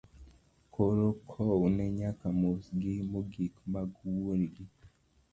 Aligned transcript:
Koro 0.73 1.07
kowne 1.31 1.85
nyaka 1.99 2.27
mos 2.39 2.63
gi 2.79 2.93
mogik 3.11 3.53
mag 3.73 3.89
wuon 4.15 4.41
gi. 4.53 4.65